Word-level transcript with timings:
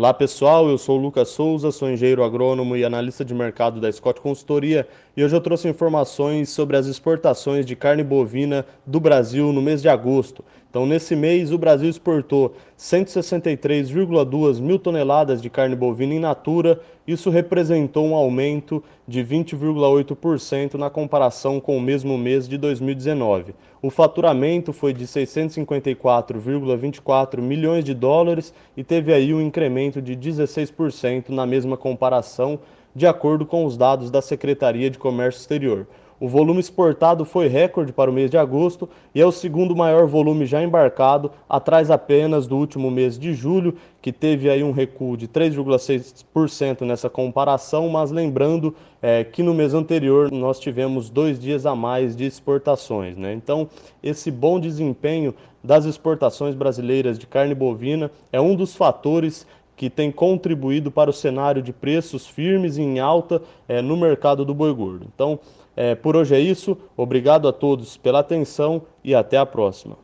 Olá 0.00 0.14
pessoal, 0.14 0.66
eu 0.66 0.78
sou 0.78 0.96
Lucas 0.96 1.28
Souza, 1.28 1.70
sou 1.70 1.90
engenheiro 1.90 2.24
agrônomo 2.24 2.74
e 2.74 2.86
analista 2.86 3.22
de 3.22 3.34
mercado 3.34 3.78
da 3.78 3.92
Scott 3.92 4.18
Consultoria 4.18 4.88
e 5.14 5.22
hoje 5.22 5.36
eu 5.36 5.42
trouxe 5.42 5.68
informações 5.68 6.48
sobre 6.48 6.78
as 6.78 6.86
exportações 6.86 7.66
de 7.66 7.76
carne 7.76 8.02
bovina 8.02 8.64
do 8.86 8.98
Brasil 8.98 9.52
no 9.52 9.60
mês 9.60 9.82
de 9.82 9.90
agosto. 9.90 10.42
Então, 10.70 10.86
nesse 10.86 11.14
mês, 11.16 11.50
o 11.50 11.58
Brasil 11.58 11.90
exportou 11.90 12.54
163,2 12.78 14.60
mil 14.60 14.78
toneladas 14.78 15.42
de 15.42 15.50
carne 15.50 15.74
bovina 15.74 16.14
in 16.14 16.20
natura. 16.20 16.80
Isso 17.04 17.28
representou 17.28 18.06
um 18.06 18.14
aumento 18.14 18.80
de 19.06 19.24
20,8% 19.24 20.74
na 20.74 20.88
comparação 20.88 21.58
com 21.58 21.76
o 21.76 21.80
mesmo 21.80 22.16
mês 22.16 22.48
de 22.48 22.56
2019. 22.56 23.52
O 23.82 23.90
faturamento 23.90 24.72
foi 24.72 24.92
de 24.92 25.06
654,24 25.06 27.40
milhões 27.40 27.84
de 27.84 27.92
dólares 27.92 28.54
e 28.76 28.84
teve 28.84 29.12
aí 29.12 29.34
um 29.34 29.40
incremento 29.40 30.00
de 30.00 30.16
16% 30.16 31.30
na 31.30 31.44
mesma 31.44 31.76
comparação, 31.76 32.60
de 32.94 33.08
acordo 33.08 33.44
com 33.44 33.64
os 33.64 33.76
dados 33.76 34.08
da 34.08 34.22
Secretaria 34.22 34.88
de 34.88 35.00
Comércio 35.00 35.40
Exterior. 35.40 35.88
O 36.20 36.28
volume 36.28 36.60
exportado 36.60 37.24
foi 37.24 37.48
recorde 37.48 37.94
para 37.94 38.10
o 38.10 38.12
mês 38.12 38.30
de 38.30 38.36
agosto 38.36 38.86
e 39.14 39.22
é 39.22 39.26
o 39.26 39.32
segundo 39.32 39.74
maior 39.74 40.06
volume 40.06 40.44
já 40.44 40.62
embarcado, 40.62 41.32
atrás 41.48 41.90
apenas 41.90 42.46
do 42.46 42.58
último 42.58 42.90
mês 42.90 43.18
de 43.18 43.32
julho, 43.32 43.74
que 44.02 44.12
teve 44.12 44.50
aí 44.50 44.62
um 44.62 44.70
recuo 44.70 45.16
de 45.16 45.26
3,6% 45.26 46.82
nessa 46.82 47.08
comparação, 47.08 47.88
mas 47.88 48.10
lembrando 48.10 48.74
é, 49.00 49.24
que 49.24 49.42
no 49.42 49.54
mês 49.54 49.72
anterior 49.72 50.30
nós 50.30 50.60
tivemos 50.60 51.08
dois 51.08 51.40
dias 51.40 51.64
a 51.64 51.74
mais 51.74 52.14
de 52.14 52.26
exportações. 52.26 53.16
Né? 53.16 53.32
Então, 53.32 53.66
esse 54.02 54.30
bom 54.30 54.60
desempenho 54.60 55.34
das 55.64 55.86
exportações 55.86 56.54
brasileiras 56.54 57.18
de 57.18 57.26
carne 57.26 57.54
bovina 57.54 58.10
é 58.30 58.40
um 58.40 58.54
dos 58.54 58.74
fatores 58.74 59.46
que 59.80 59.88
tem 59.88 60.12
contribuído 60.12 60.90
para 60.90 61.08
o 61.08 61.12
cenário 61.12 61.62
de 61.62 61.72
preços 61.72 62.26
firmes 62.26 62.76
e 62.76 62.82
em 62.82 62.98
alta 63.00 63.40
é, 63.66 63.80
no 63.80 63.96
mercado 63.96 64.44
do 64.44 64.52
boi 64.52 64.74
gordo. 64.74 65.06
Então, 65.14 65.40
é, 65.74 65.94
por 65.94 66.16
hoje 66.16 66.34
é 66.34 66.38
isso. 66.38 66.76
Obrigado 66.94 67.48
a 67.48 67.52
todos 67.52 67.96
pela 67.96 68.18
atenção 68.18 68.82
e 69.02 69.14
até 69.14 69.38
a 69.38 69.46
próxima. 69.46 69.96